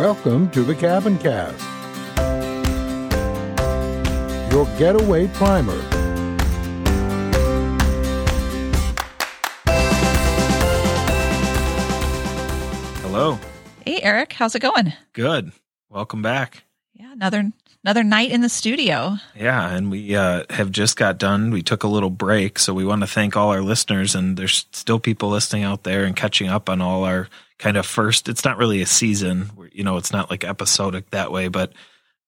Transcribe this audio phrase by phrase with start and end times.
[0.00, 1.60] Welcome to the Cabin Cast,
[4.50, 5.78] your getaway primer.
[13.02, 13.38] Hello.
[13.84, 14.94] Hey Erik, how's it going?
[15.12, 15.52] Good.
[15.90, 16.62] Welcome back.
[16.94, 17.52] Yeah, another
[17.84, 19.18] another night in the studio.
[19.36, 21.50] Yeah, and we uh, have just got done.
[21.50, 24.14] We took a little break, so we want to thank all our listeners.
[24.14, 27.28] And there's still people listening out there and catching up on all our
[27.60, 28.28] kind of first.
[28.28, 29.98] It's not really a season, you know.
[29.98, 31.72] It's not like episodic that way, but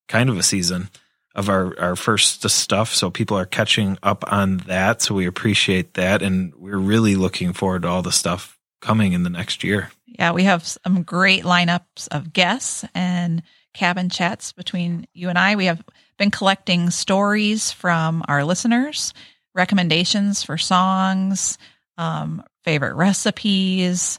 [0.07, 0.91] kind of a season
[1.35, 2.95] of our our first stuff.
[2.95, 5.03] So people are catching up on that.
[5.03, 9.23] So we appreciate that, and we're really looking forward to all the stuff coming in
[9.23, 9.91] the next year.
[10.07, 13.43] Yeah, we have some great lineups of guests and
[13.73, 15.57] cabin chats between you and I.
[15.57, 15.83] We have
[16.19, 19.15] been collecting stories from our listeners,
[19.55, 21.57] recommendations for songs,
[21.97, 24.19] um, favorite recipes,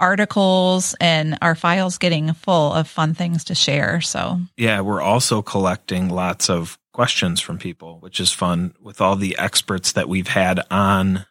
[0.00, 4.00] articles, and our files getting full of fun things to share.
[4.00, 9.16] So, yeah, we're also collecting lots of questions from people, which is fun with all
[9.16, 11.24] the experts that we've had on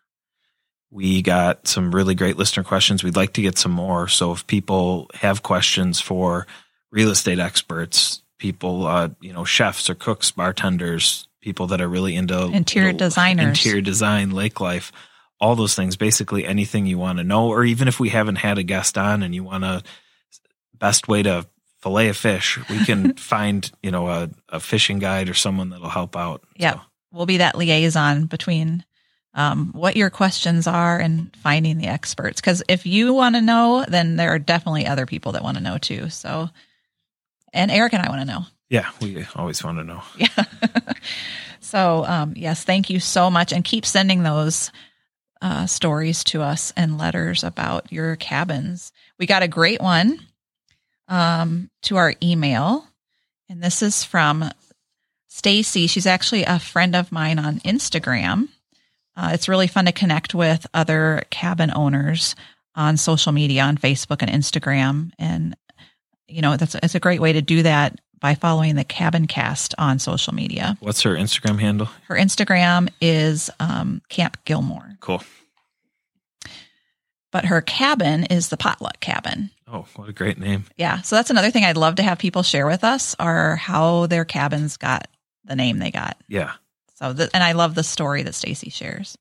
[0.91, 3.03] we got some really great listener questions.
[3.03, 4.07] We'd like to get some more.
[4.07, 6.47] So if people have questions for
[6.91, 12.15] real estate experts, people, uh, you know, chefs or cooks, bartenders, people that are really
[12.15, 14.91] into interior designers, interior design, lake life,
[15.39, 18.57] all those things, basically anything you want to know, or even if we haven't had
[18.57, 19.83] a guest on and you want to,
[20.77, 21.45] best way to
[21.81, 25.89] fillet a fish, we can find, you know, a, a fishing guide or someone that'll
[25.89, 26.43] help out.
[26.55, 26.73] Yeah.
[26.73, 26.81] So.
[27.11, 28.83] We'll be that liaison between
[29.33, 32.41] um, what your questions are and finding the experts.
[32.41, 35.63] Because if you want to know, then there are definitely other people that want to
[35.63, 36.09] know too.
[36.09, 36.49] So,
[37.53, 38.45] and Erik and I want to know.
[38.69, 40.03] Yeah, we always want to know.
[40.17, 40.27] Yeah.
[41.59, 44.71] so, um, yes, thank you so much, and keep sending those
[45.41, 48.91] uh, stories to us and letters about your cabins.
[49.17, 50.19] We got a great one
[51.07, 52.85] um, to our email,
[53.49, 54.49] and this is from
[55.27, 55.87] Stacy.
[55.87, 58.49] She's actually a friend of mine on Instagram
[59.19, 62.35] uh, it's really fun to connect with other cabin owners
[62.73, 65.11] on social media, on Facebook and Instagram.
[65.19, 65.57] And,
[66.29, 69.73] you know, that's it's a great way to do that by following the Cabin Cast
[69.77, 70.77] on social media.
[70.79, 71.89] What's her Instagram handle?
[72.07, 74.97] Her Instagram is um, Camp Gilmore.
[74.99, 75.23] Cool.
[77.31, 79.51] But her cabin is the Potluck Cabin.
[79.67, 80.65] Oh, what a great name.
[80.77, 81.01] Yeah.
[81.01, 84.25] So that's another thing I'd love to have people share with us are how their
[84.25, 85.07] cabins got
[85.45, 86.17] the name they got.
[86.27, 86.53] Yeah.
[86.95, 89.17] So, th- and I love the story that Stacy shares.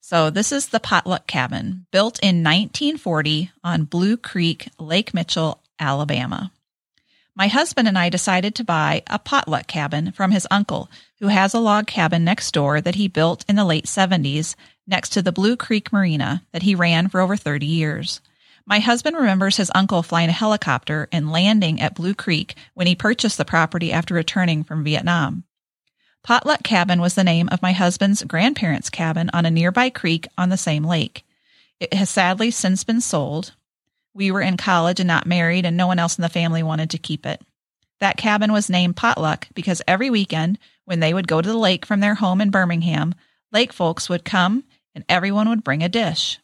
[0.00, 6.50] So, this is the potluck cabin built in 1940 on Blue Creek, Lake Mitchell, Alabama.
[7.36, 11.52] My husband and I decided to buy a potluck cabin from his uncle, who has
[11.52, 14.54] a log cabin next door that he built in the late 70s
[14.86, 18.20] next to the Blue Creek Marina that he ran for over 30 years.
[18.66, 22.94] My husband remembers his uncle flying a helicopter and landing at Blue Creek when he
[22.94, 25.42] purchased the property after returning from Vietnam.
[26.22, 30.50] Potluck Cabin was the name of my husband's grandparents' cabin on a nearby creek on
[30.50, 31.24] the same lake.
[31.80, 33.54] It has sadly since been sold.
[34.14, 36.90] We were in college and not married, and no one else in the family wanted
[36.90, 37.42] to keep it.
[38.00, 41.84] That cabin was named Potluck because every weekend, when they would go to the lake
[41.86, 43.14] from their home in Birmingham,
[43.52, 44.64] lake folks would come
[44.94, 46.38] and everyone would bring a dish.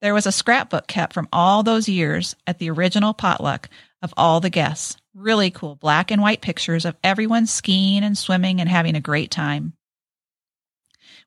[0.00, 3.68] There was a scrapbook kept from all those years at the original potluck
[4.02, 4.96] of all the guests.
[5.14, 9.30] Really cool black and white pictures of everyone skiing and swimming and having a great
[9.30, 9.74] time.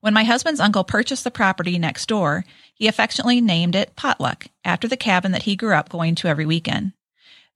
[0.03, 2.43] When my husband's uncle purchased the property next door,
[2.73, 6.45] he affectionately named it Potluck after the cabin that he grew up going to every
[6.45, 6.91] weekend.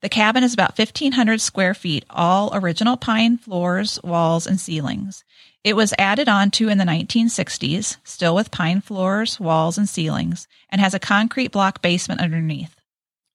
[0.00, 5.24] The cabin is about 1,500 square feet, all original pine floors, walls, and ceilings.
[5.62, 10.48] It was added on to in the 1960s, still with pine floors, walls, and ceilings,
[10.70, 12.74] and has a concrete block basement underneath.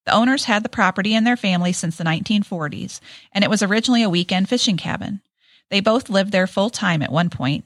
[0.08, 3.00] The owners had the property in their family since the 1940s,
[3.32, 5.22] and it was originally a weekend fishing cabin.
[5.70, 7.66] They both lived there full time at one point.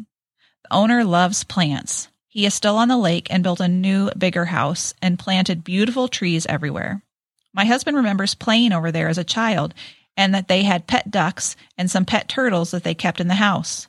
[0.71, 2.09] Owner loves plants.
[2.27, 6.07] He is still on the lake and built a new, bigger house and planted beautiful
[6.07, 7.01] trees everywhere.
[7.53, 9.73] My husband remembers playing over there as a child
[10.15, 13.35] and that they had pet ducks and some pet turtles that they kept in the
[13.35, 13.87] house.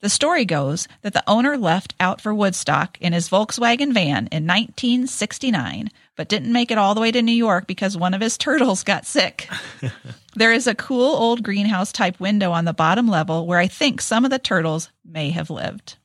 [0.00, 4.46] The story goes that the owner left out for Woodstock in his Volkswagen van in
[4.46, 8.38] 1969 but didn't make it all the way to New York because one of his
[8.38, 9.48] turtles got sick.
[10.36, 14.00] there is a cool old greenhouse type window on the bottom level where I think
[14.00, 15.96] some of the turtles may have lived.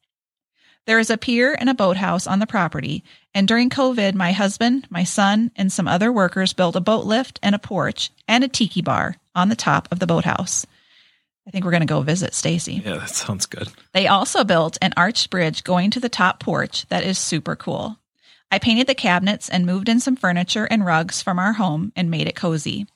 [0.90, 3.04] There is a pier and a boathouse on the property,
[3.36, 7.40] and during COVID, my husband, my son, and some other workers built a boat lift
[7.44, 10.66] and a porch and a tiki bar on the top of the boathouse.
[11.48, 12.82] I think we're going to go visit Stacy.
[12.84, 13.68] Yeah, that sounds good.
[13.94, 18.00] They also built an arched bridge going to the top porch that is super cool.
[18.50, 22.10] I painted the cabinets and moved in some furniture and rugs from our home and
[22.10, 22.88] made it cozy.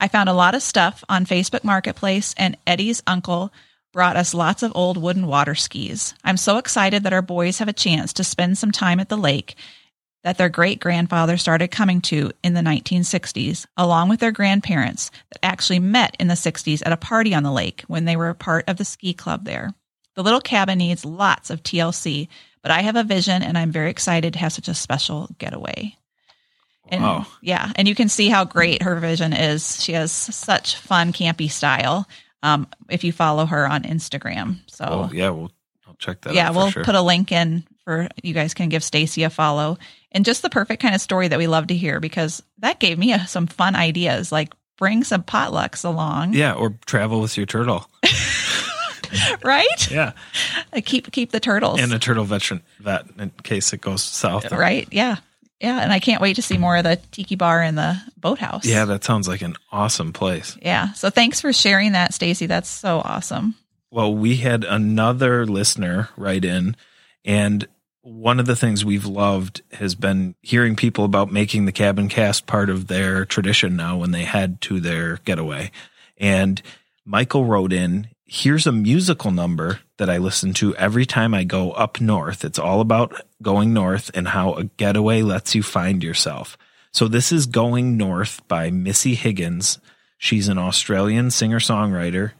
[0.00, 3.52] I found a lot of stuff on Facebook Marketplace, and Eddie's uncle
[3.94, 6.14] brought us lots of old wooden water skis.
[6.24, 9.16] I'm so excited that our boys have a chance to spend some time at the
[9.16, 9.54] lake
[10.24, 15.44] that their great grandfather started coming to in the 1960s, along with their grandparents that
[15.44, 18.34] actually met in the 60s at a party on the lake when they were a
[18.34, 19.70] part of the ski club there.
[20.16, 22.28] The little cabin needs lots of TLC,
[22.62, 25.94] but I have a vision and I'm very excited to have such a special getaway.
[26.88, 27.26] And Wow.
[27.42, 29.82] yeah, and you can see how great her vision is.
[29.82, 32.08] She has such fun, campy style.
[32.44, 35.50] Um, if you follow her on Instagram, so Oh, yeah, we'll
[35.88, 36.54] I'll check that yeah, out.
[36.54, 36.84] we'll sure.
[36.84, 39.78] put a link in for you guys can give Stacy a follow.
[40.12, 42.98] And just the perfect kind of story that we love to hear because that gave
[42.98, 44.30] me uh some fun ideas.
[44.30, 47.88] Like bring some potlucks along, yeah, or travel with your turtle.
[49.44, 49.90] right?
[49.90, 50.12] Yeah,
[50.84, 54.50] keep keep the turtles, and a turtle veteran vet in case it goes south.
[54.52, 54.88] right?
[54.90, 55.16] Yeah,
[55.64, 55.80] yeah.
[55.80, 58.64] And I can't wait to see more of the tiki bar and the boathouse.
[58.66, 60.56] Yeah, that sounds like an awesome place.
[60.62, 60.92] yeah.
[60.92, 62.46] So thanks for sharing that, Stacy.
[62.46, 63.54] That's so awesome.
[63.90, 66.76] Well, we had another listener write in,
[67.24, 67.66] and
[68.02, 72.46] one of the things we've loved has been hearing people about making the cabin cast
[72.46, 75.70] part of their tradition now when they head to their getaway.
[76.18, 76.60] And
[77.06, 81.70] Michael wrote in, Here's a musical number that I listen to every time I go
[81.70, 82.44] up north.
[82.44, 86.58] It's all about going north and how a getaway lets you find yourself.
[86.90, 89.78] So this is Going North by Missy Higgins.
[90.18, 92.32] She's an Australian singer songwriter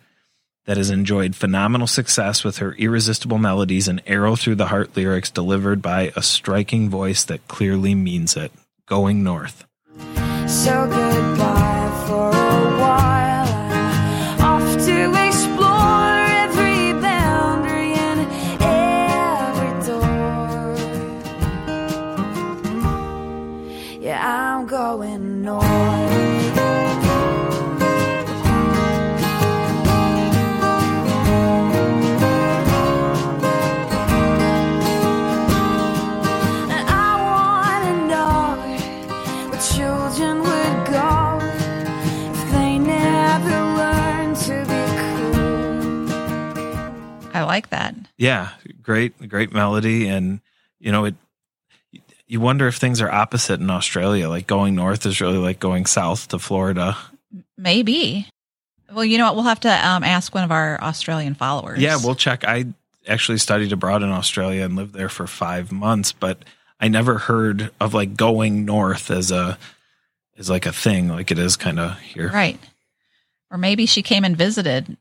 [0.64, 5.31] that has enjoyed phenomenal success with her irresistible melodies and arrow through the heart lyrics
[5.31, 8.50] delivered by a striking voice that clearly means it.
[8.87, 9.64] Going North.
[10.49, 13.49] So goodbye for a while.
[13.49, 15.24] I'm off to
[24.21, 25.65] I'm going north.
[36.71, 38.57] And I wanna know
[39.51, 41.39] where children would go
[42.33, 46.09] if they never learned to be cool.
[47.35, 47.95] I like that.
[48.17, 48.51] Yeah,
[48.83, 50.09] great, great melody.
[50.09, 50.41] And,
[50.79, 51.15] you know, it,
[52.26, 54.29] you wonder if things are opposite in Australia.
[54.29, 56.97] Like going north is really like going south to Florida.
[57.56, 58.29] Maybe.
[58.93, 59.35] Well, you know what?
[59.35, 61.81] We'll have to um, ask one of our Australian followers.
[61.81, 62.44] Yeah, we'll check.
[62.44, 62.67] I
[63.06, 66.38] actually studied abroad in Australia and lived there for five months, but
[66.81, 69.59] I never heard of like going north as a
[70.37, 72.29] as like a thing, like it is kind of here.
[72.29, 72.59] Right.
[73.50, 74.97] Or maybe she came and visited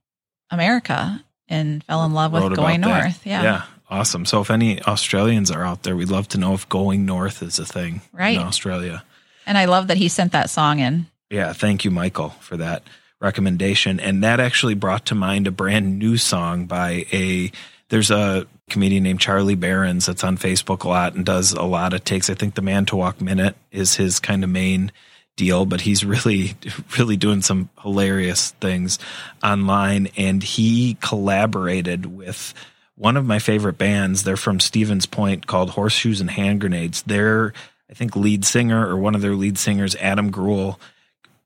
[0.51, 3.03] America and fell in love with going that.
[3.03, 3.25] north.
[3.25, 3.43] Yeah.
[3.43, 4.25] yeah, awesome.
[4.25, 7.59] So if any Australians are out there, we'd love to know if going north is
[7.59, 8.35] a thing Right.
[8.35, 9.03] in Australia.
[9.45, 11.05] And I love that he sent that song in.
[11.29, 12.83] Yeah, thank you, Michael, for that
[13.21, 13.99] recommendation.
[13.99, 17.51] And that actually brought to mind a brand new song by a
[17.89, 21.93] there's a comedian named Charlie Berens that's on Facebook a lot and does a lot
[21.93, 22.29] of takes.
[22.29, 24.91] I think the Manitowoc Minute is his kind of main
[25.35, 26.55] deal, but he's really,
[26.97, 28.97] really doing some hilarious things
[29.43, 30.07] online.
[30.17, 32.53] And he collaborated with
[32.95, 34.23] one of my favorite bands.
[34.23, 37.01] They're from Stevens Point called Horseshoes and Hand Grenades.
[37.03, 37.53] Their,
[37.89, 40.79] I think, lead singer or one of their lead singers, Adam Greuel,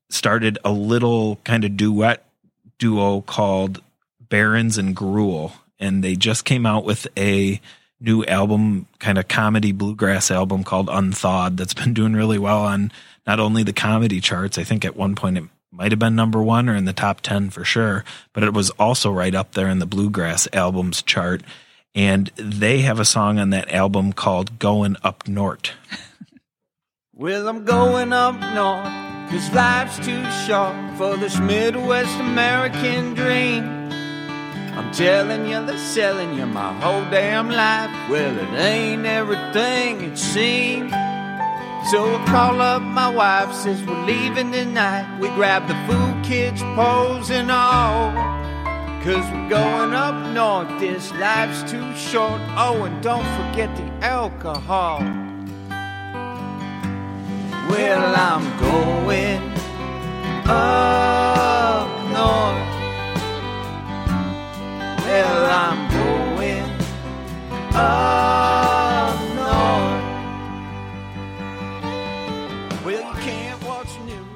[0.09, 2.23] started a little kind of duet
[2.79, 3.81] duo called
[4.29, 5.53] Berens and Greuel.
[5.79, 7.61] And they just came out with a
[7.99, 12.91] new album, kind of comedy bluegrass album called Unthawed that's been doing really well on
[13.25, 15.43] not only the comedy charts, I think at one point it
[15.77, 18.03] might have been number one or in the top 10 for sure,
[18.33, 21.43] but it was also right up there in the bluegrass albums chart.
[21.93, 25.71] And they have a song on that album called Going Up North.
[27.19, 33.63] Well, I'm going up north, cause life's too short for this Midwest American dream.
[34.77, 37.89] I'm telling you, they're selling you my whole damn life.
[38.11, 40.91] Well, it ain't everything it seems.
[41.91, 45.19] So I call up my wife, says we're leaving tonight.
[45.21, 48.11] We grab the food kids, poles, and all.
[49.05, 52.41] Cause we're going up north, this life's too short.
[52.57, 54.99] Oh, and don't forget the alcohol.
[57.69, 59.41] Well, I'm going
[60.45, 62.67] up north.
[65.05, 66.69] Well, I'm going
[67.73, 68.16] up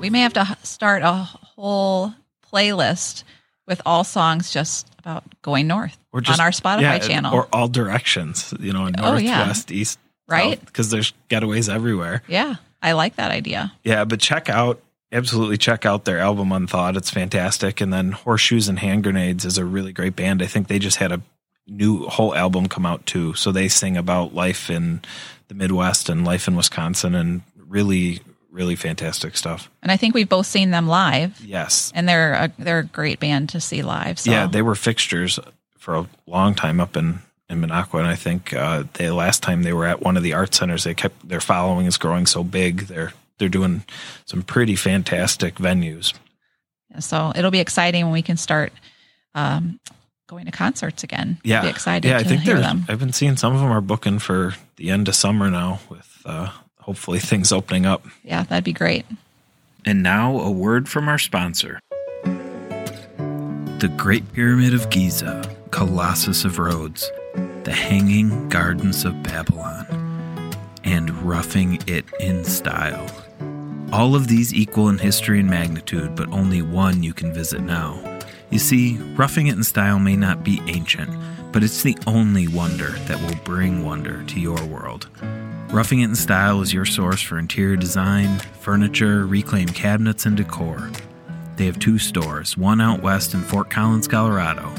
[0.01, 2.13] We may have to start a whole
[2.51, 3.23] playlist
[3.67, 7.33] with all songs just about going north Or just on our Spotify yeah, channel.
[7.33, 9.47] or all directions, you know, Oh, north, yeah.
[9.47, 10.59] west, east, Right?
[10.63, 12.23] Because there's getaways everywhere.
[12.27, 13.71] yeah, I like that idea.
[13.83, 14.81] Yeah, but check out
[15.13, 16.95] absolutely check out their album Unthawed.
[16.95, 17.81] It's fantastic.
[17.81, 20.41] And then Horseshoes and Hand Grenades is a really great band.
[20.41, 21.21] I think they just had a
[21.67, 23.33] new whole album come out too.
[23.33, 25.01] So they sing about life in
[25.49, 29.69] the Midwest and life in Wisconsin and really, really fantastic stuff.
[29.81, 31.91] And I think we've both seen them live, Yes.
[31.95, 34.19] and they're a, they're a great band to see live.
[34.19, 34.29] So.
[34.31, 35.39] Yeah, they were fixtures
[35.77, 39.63] for a long time up in in Minocqua, and I think uh, they last time
[39.63, 40.85] they were at one of the art centers.
[40.85, 42.87] They kept their following is growing so big.
[42.87, 43.83] They're they're doing
[44.25, 46.13] some pretty fantastic venues.
[46.99, 48.71] So it'll be exciting when we can start
[49.35, 49.79] um,
[50.27, 51.39] going to concerts again.
[51.43, 52.63] Yeah, be excited Yeah, I think hear they're.
[52.63, 52.85] them.
[52.87, 56.21] I've been seeing some of them are booking for the end of summer now, with
[56.25, 56.51] uh,
[56.81, 58.05] hopefully things opening up.
[58.23, 59.05] Yeah, that'd be great.
[59.85, 61.79] And now a word from our sponsor.
[62.23, 67.09] The Great Pyramid of Giza, Colossus of Rhodes,
[67.63, 69.87] the Hanging Gardens of Babylon,
[70.83, 73.09] and Roughing It in Style.
[73.91, 78.19] All of these equal in history and magnitude, but only one you can visit now.
[78.51, 81.09] You see, Roughing It in Style may not be ancient,
[81.51, 85.09] but it's the only wonder that will bring wonder to your world.
[85.71, 90.91] Roughing It in Style is your source for interior design, furniture, reclaimed cabinets, and decor.
[91.55, 94.69] They have two stores, one out west in Fort Collins, Colorado,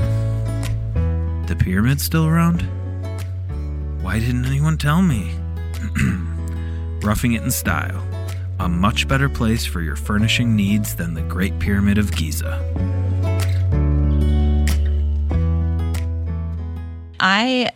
[1.48, 2.62] The pyramid's still around?
[4.02, 5.36] Why didn't anyone tell me?
[7.02, 8.02] Roughing It in Style,
[8.60, 12.64] a much better place for your furnishing needs than the Great Pyramid of Giza.
[17.20, 17.72] I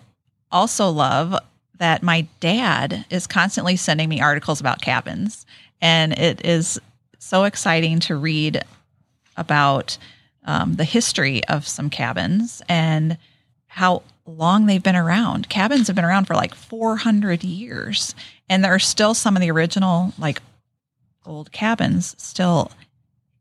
[0.52, 1.36] also love
[1.78, 5.46] that my dad is constantly sending me articles about cabins,
[5.82, 6.80] and it is
[7.20, 8.64] so exciting to read
[9.38, 9.98] about
[10.46, 13.18] um, the history of some cabins and
[13.68, 15.50] how long they've been around.
[15.50, 18.16] Cabins have been around for like 400 years,
[18.50, 20.42] and there are still some of the original like
[21.26, 22.72] old cabins still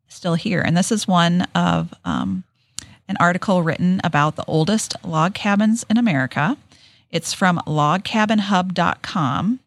[0.08, 0.60] still here.
[0.60, 2.44] And this is one of um,
[3.08, 6.56] an article written about the oldest log cabins in America.
[7.10, 9.60] It's from logcabinhub.com.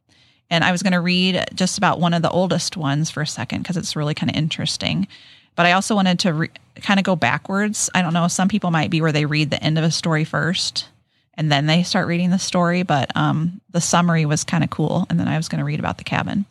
[0.50, 3.28] And I was going to read just about one of the oldest ones for a
[3.28, 5.08] second because it's really kind of interesting.
[5.56, 6.52] But I also wanted to re-
[6.82, 7.90] kind of go backwards.
[7.96, 10.24] I don't know, some people might be where they read the end of a story
[10.24, 10.88] first
[11.36, 12.84] and then they start reading the story.
[12.84, 15.06] But um, the summary was kind of cool.
[15.10, 16.46] And then I was going to read about the cabin.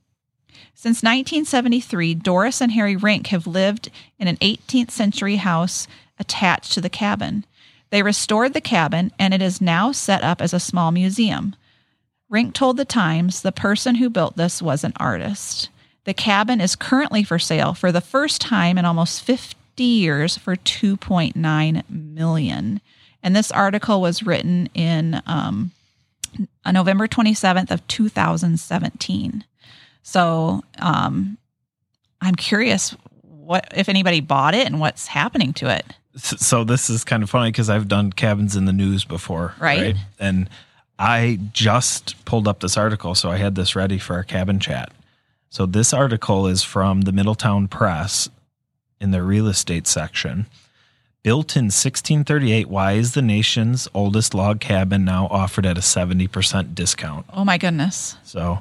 [0.75, 5.87] Since 1973, Doris and Harry Rink have lived in an 18th century house
[6.19, 7.45] attached to the cabin.
[7.91, 11.55] They restored the cabin and it is now set up as a small museum.
[12.29, 15.71] Rink told the Times the person who built this was an artist.
[16.05, 20.57] The cabin is currently for sale for the first time in almost 50 years for
[20.57, 22.81] 2.9 million.
[23.23, 25.71] And this article was written in um,
[26.71, 29.45] November 27th of 2017.
[30.05, 31.39] So, um,
[32.21, 35.85] I'm curious what if anybody bought it and what's happening to it.
[36.17, 39.97] So this is kind of funny because I've done cabins in the news before, Right.
[40.21, 40.49] And
[40.99, 44.93] I just pulled up this article, so I had this ready for our cabin chat.
[45.51, 48.29] So this article is from the Middletown Press
[49.01, 50.47] in the real estate section.
[51.25, 56.75] Built in 1638, why is the nation's oldest log cabin now offered at a 70%
[56.75, 57.27] discount?
[57.33, 58.17] Oh my goodness.
[58.23, 58.61] So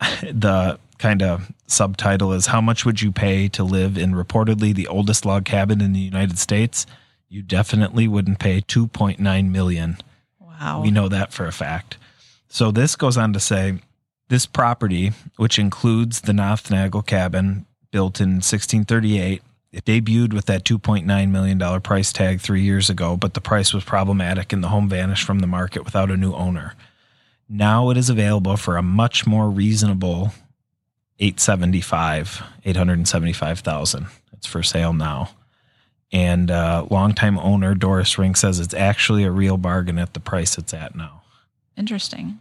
[0.22, 4.88] the kind of subtitle is How much would you pay to live in reportedly the
[4.88, 6.86] oldest log cabin in the United States?
[7.28, 9.98] You definitely wouldn't pay 2.9 million.
[10.40, 10.82] Wow.
[10.82, 11.98] We know that for a fact.
[12.48, 13.78] So this goes on to say
[14.28, 21.30] this property, which includes the Nothnagel cabin built in 1638, it debuted with that $2.9
[21.30, 25.24] million price tag three years ago, but the price was problematic and the home vanished
[25.24, 26.74] from the market without a new owner.
[27.48, 30.32] Now it is available for a much more reasonable
[31.20, 34.06] 875, 875,000.
[34.32, 35.30] It's for sale now.
[36.12, 40.56] And uh, longtime owner Doris Rink says it's actually a real bargain at the price
[40.56, 41.22] it's at now.
[41.76, 42.38] Interesting.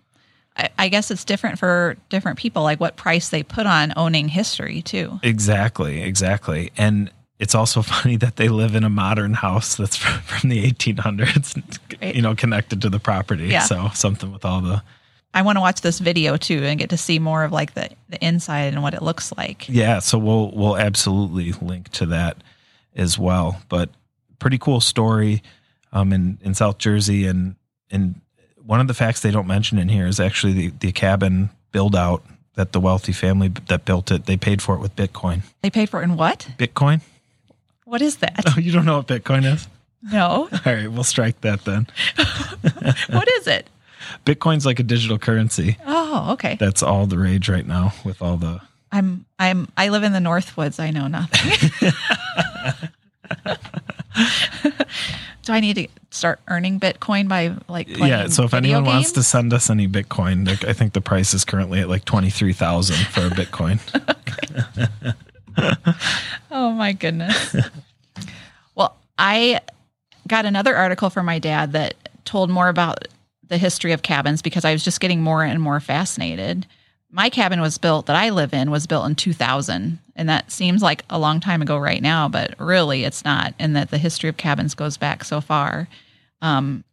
[0.55, 4.29] I, I guess it's different for different people, like what price they put on owning
[4.29, 5.19] history, too.
[5.23, 6.71] Exactly, exactly.
[6.77, 10.71] And it's also funny that they live in a modern house that's from, from the
[10.71, 12.15] 1800s, Right.
[12.15, 13.47] you know, connected to the property.
[13.47, 13.63] Yeah.
[13.63, 14.83] So something with all the
[15.37, 17.91] I want to watch this video too and get to see more of like the,
[18.09, 19.69] the inside and what it looks like.
[19.69, 22.37] Yeah, so we'll we'll absolutely link to that
[22.95, 23.61] as well.
[23.69, 23.91] But
[24.39, 25.43] pretty cool story
[25.93, 27.55] um, in in South Jersey, and
[27.91, 28.19] and
[28.65, 31.95] one of the facts they don't mention in here is actually the the cabin build
[31.95, 32.25] out
[32.55, 35.43] that the wealthy family that built it they paid for it with Bitcoin.
[35.61, 36.47] They paid for it in what?
[36.57, 37.01] Bitcoin?
[37.85, 38.43] What is that?
[38.47, 39.67] Oh, you don't know what Bitcoin is?
[40.01, 40.49] No.
[40.65, 41.85] All right, we'll strike that then.
[43.09, 43.69] what is it?
[44.25, 45.77] Bitcoin's like a digital currency.
[45.85, 46.57] Oh, okay.
[46.59, 50.19] That's all the rage right now with all the I'm I'm I live in the
[50.19, 50.79] Northwoods.
[50.79, 51.91] I know nothing.
[55.43, 58.27] Do I need to start earning Bitcoin by like playing yeah.
[58.27, 61.45] So if anyone wants to send us any Bitcoin, like, I think the price is
[61.45, 63.79] currently at like twenty three thousand for a Bitcoin.
[66.51, 67.55] Oh my goodness.
[68.75, 69.59] well, I
[70.27, 71.95] got another article from my dad that
[72.25, 73.07] told more about
[73.47, 76.65] the history of cabins because I was just getting more and more fascinated.
[77.09, 80.81] My cabin was built that I live in was built in 2000 and that seems
[80.81, 84.29] like a long time ago right now, but really it's not and that the history
[84.29, 85.87] of cabins goes back so far.
[86.41, 86.83] Um,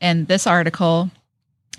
[0.00, 1.10] and this article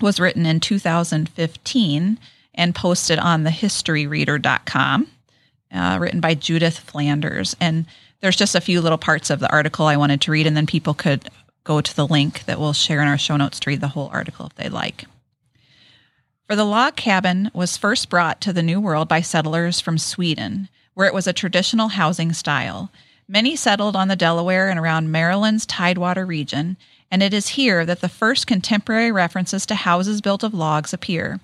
[0.02, 2.20] was written in 2015
[2.56, 5.08] and posted on the historyreader.com
[5.76, 7.56] uh, written by Judith Flanders.
[7.60, 7.86] And
[8.22, 10.66] there's just a few little parts of the article I wanted to read, and then
[10.66, 11.30] people could
[11.66, 14.10] go to the link that we'll share in our show notes to read the whole
[14.14, 15.06] article if they'd like.
[16.48, 20.70] For the log cabin was first brought to the New World by settlers from Sweden,
[20.94, 22.92] where it was a traditional housing style.
[23.28, 26.78] Many settled on the Delaware and around Maryland's Tidewater region,
[27.10, 31.40] and it is here that the first contemporary references to houses built of logs appear.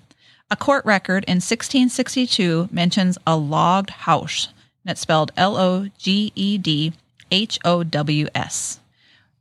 [0.52, 4.48] A court record in 1662 mentions a logged house,
[4.84, 6.92] and it's spelled L O G E D
[7.32, 8.78] H O W S.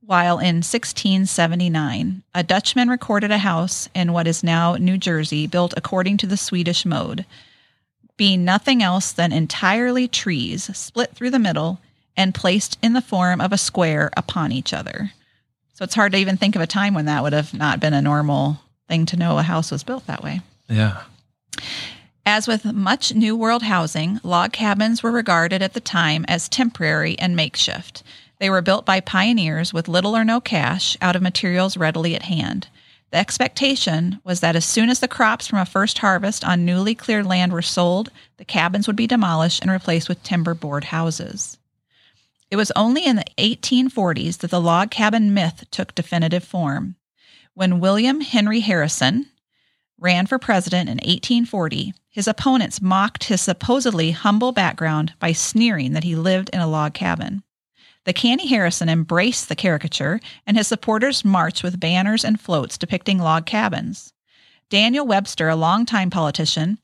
[0.04, 5.76] While in 1679, a Dutchman recorded a house in what is now New Jersey built
[5.78, 7.24] according to the Swedish mode,
[8.18, 11.80] being nothing else than entirely trees split through the middle
[12.18, 15.12] and placed in the form of a square upon each other.
[15.74, 17.94] So it's hard to even think of a time when that would have not been
[17.94, 18.60] a normal
[18.90, 20.42] thing to know a house was built that way.
[20.68, 21.04] yeah.
[22.26, 27.18] As with much New World housing, log cabins were regarded at the time as temporary
[27.18, 28.04] and makeshift.
[28.42, 32.24] They were built by pioneers with little or no cash out of materials readily at
[32.24, 32.70] hand.
[33.12, 36.96] The expectation was that as soon as the crops from a first harvest on newly
[36.96, 41.60] cleared land were sold, the cabins would be demolished and replaced with timber board houses.
[42.50, 46.96] It was only in the 1840s that the log cabin myth took definitive form.
[47.54, 49.28] When William Henry Harrison,
[50.00, 56.04] ran for president in 1840, his opponents mocked his supposedly humble background by sneering that
[56.04, 57.44] he lived in a log cabin.
[58.06, 63.20] The canny Harrison embraced the caricature, and his supporters marched with banners and floats depicting
[63.20, 64.14] log cabins.
[64.70, 66.80] Daniel Webster, a longtime politician,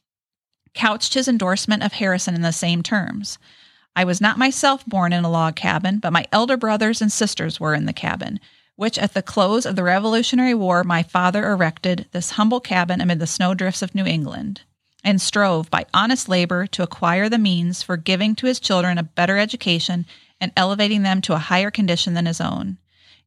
[0.74, 3.40] couched his endorsement of Harrison in the same terms.
[3.96, 7.60] I was not myself born in a log cabin, but my elder brothers and sisters
[7.60, 8.40] were in the cabin,
[8.76, 13.20] which at the close of the Revolutionary War my father erected this humble cabin amid
[13.20, 14.62] the snowdrifts of New England,
[15.04, 19.04] and strove by honest labor to acquire the means for giving to his children a
[19.04, 20.06] better education
[20.40, 22.78] and elevating them to a higher condition than his own.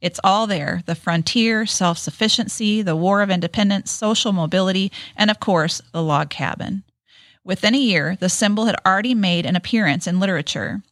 [0.00, 5.40] It's all there the frontier, self sufficiency, the war of independence, social mobility, and of
[5.40, 6.84] course, the log cabin.
[7.44, 10.82] Within a year, the symbol had already made an appearance in literature.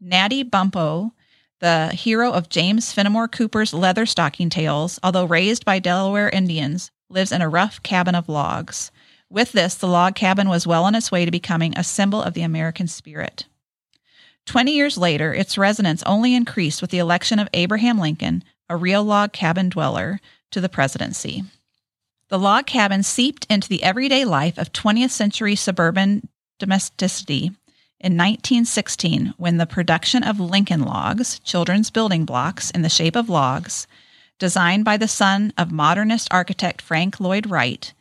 [0.00, 1.12] Natty Bumppo,
[1.60, 7.32] the hero of James Fenimore Cooper's Leather Stocking Tales, although raised by Delaware Indians, lives
[7.32, 8.90] in a rough cabin of logs.
[9.30, 12.34] With this, the log cabin was well on its way to becoming a symbol of
[12.34, 13.46] the American spirit.
[14.46, 19.02] Twenty years later, its resonance only increased with the election of Abraham Lincoln, a real
[19.02, 21.44] log cabin dweller, to the presidency.
[22.28, 26.28] The log cabin seeped into the everyday life of 20th century suburban
[26.58, 27.52] domesticity
[28.00, 33.28] in 1916 when the production of Lincoln logs, children's building blocks in the shape of
[33.28, 33.86] logs,
[34.38, 37.92] designed by the son of modernist architect Frank Lloyd Wright,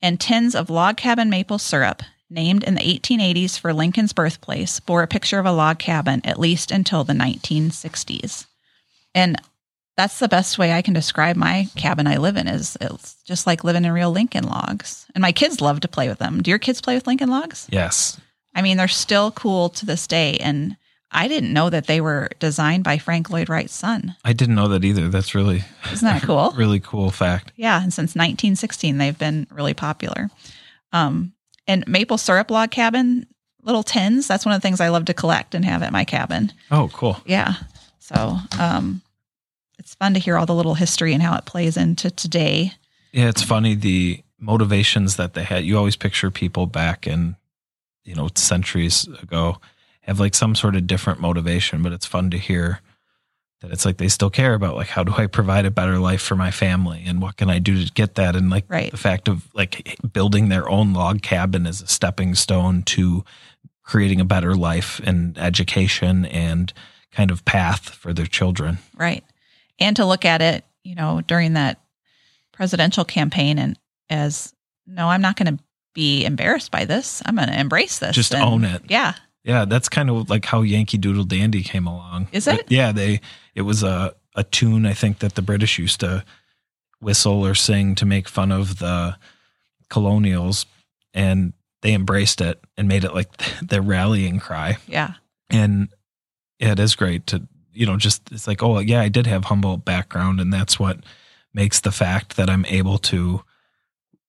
[0.00, 5.02] and tins of log cabin maple syrup, named in the 1880s for Lincoln's birthplace, bore
[5.02, 8.46] a picture of a log cabin at least until the 1960s.
[9.14, 9.36] And
[9.96, 13.46] that's the best way I can describe my cabin I live in is it's just
[13.46, 15.06] like living in real Lincoln logs.
[15.14, 16.42] And my kids love to play with them.
[16.42, 17.68] Do your kids play with Lincoln logs?
[17.70, 18.18] Yes.
[18.54, 20.38] I mean, they're still cool to this day.
[20.38, 20.76] And
[21.10, 24.16] I didn't know that they were designed by Frank Lloyd Wright's son.
[24.24, 25.08] I didn't know that either.
[25.08, 26.54] That's really Isn't that cool?
[26.56, 27.52] really cool fact.
[27.56, 30.30] Yeah, and since 1916, they've been really popular.
[30.92, 31.34] Um,
[31.66, 33.26] and maple syrup log cabin,
[33.62, 34.26] little tins.
[34.26, 36.52] That's one of the things I love to collect and have at my cabin.
[36.70, 37.20] Oh, cool.
[37.24, 37.54] Yeah.
[37.98, 39.02] So um,
[39.78, 42.72] it's fun to hear all the little history and how it plays into today.
[43.12, 45.64] Yeah, it's funny the motivations that they had.
[45.64, 47.36] You always picture people back in,
[48.04, 49.58] you know, centuries ago
[50.02, 52.80] have like some sort of different motivation, but it's fun to hear
[53.62, 56.20] that it's like they still care about like how do I provide a better life
[56.20, 58.90] for my family and what can I do to get that and like Right.
[58.90, 63.24] the fact of like building their own log cabin as a stepping stone to
[63.82, 66.72] creating a better life and education and
[67.10, 68.78] kind of path for their children.
[68.96, 69.24] Right.
[69.78, 71.80] And to look at it, you know, during that
[72.52, 73.78] presidential campaign and
[74.10, 74.52] as,
[74.86, 75.62] no, I'm not going to
[75.94, 77.22] be embarrassed by this.
[77.26, 78.14] I'm going to embrace this.
[78.14, 78.82] Just And- own it.
[78.88, 79.14] Yeah.
[79.44, 82.28] Yeah, that's kind of like how Yankee Doodle Dandy came along.
[82.30, 82.58] Is it?
[82.58, 83.20] But yeah, they
[83.54, 86.24] it was a a tune I think that the British used to
[87.00, 89.16] whistle or sing to make fun of the
[89.90, 90.64] colonials
[91.12, 93.28] and they embraced it and made it like
[93.62, 94.78] their rallying cry.
[94.86, 95.14] Yeah.
[95.50, 95.88] And
[96.58, 99.84] it is great to you know just it's like oh yeah, I did have Humboldt
[99.84, 101.00] background and that's what
[101.52, 103.42] makes the fact that I'm able to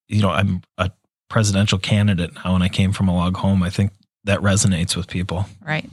[0.10, 0.92] you know, I'm a
[1.30, 3.64] presidential candidate now and I came from a log home.
[3.64, 3.92] I think
[4.26, 5.46] that resonates with people.
[5.66, 5.90] Right.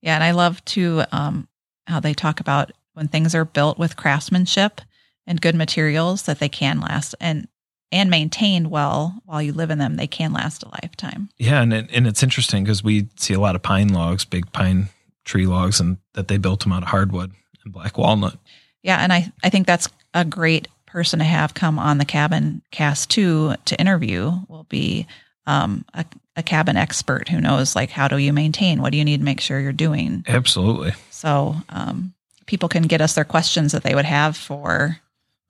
[0.00, 0.14] Yeah.
[0.14, 1.48] And I love to um,
[1.90, 4.80] how they talk about when things are built with craftsmanship
[5.26, 7.48] and good materials that they can last and
[7.92, 11.28] and maintained well while you live in them, they can last a lifetime.
[11.38, 14.52] Yeah, and it, and it's interesting because we see a lot of pine logs, big
[14.52, 14.88] pine
[15.24, 17.32] tree logs, and that they built them out of hardwood
[17.64, 18.38] and black walnut.
[18.82, 22.62] Yeah, and I I think that's a great person to have come on the cabin
[22.70, 25.06] cast too to interview will be
[25.46, 26.04] um, a,
[26.36, 29.24] a cabin expert who knows like how do you maintain what do you need to
[29.24, 30.92] make sure you're doing Absolutely.
[31.10, 32.14] so um,
[32.46, 34.98] people can get us their questions that they would have for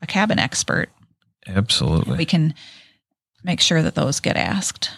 [0.01, 0.89] a cabin expert
[1.47, 2.17] Absolutely.
[2.17, 2.55] we can
[3.43, 4.91] make sure that those get asked.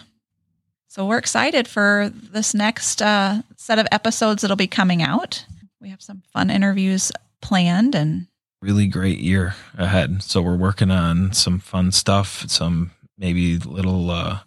[0.87, 5.45] So we're excited for this next uh, set of episodes that'll be coming out.
[5.81, 8.27] We have some fun interviews planned, and
[8.61, 10.23] Really great year ahead.
[10.23, 14.39] So we're working on some fun stuff, some maybe little uh,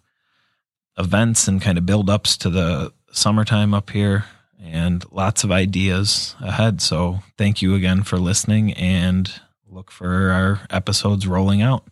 [0.97, 4.25] events and kind of build ups to the summertime up here,
[4.61, 6.81] and lots of ideas ahead.
[6.81, 9.31] So thank you again for listening, and
[9.69, 11.83] look for our episodes rolling out.